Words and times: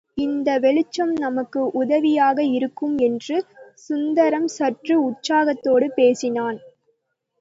இந்த 0.17 0.59
வெளிச்சம் 0.59 1.11
நமக்கு 1.15 1.61
உதவியாக 1.73 2.43
இருக்கும் 2.51 2.95
என்று 2.99 3.37
சுந்தரம் 3.77 4.49
சற்று 4.55 4.97
உற்சாகத்தோடு 5.03 5.89
பேசினான். 5.91 6.59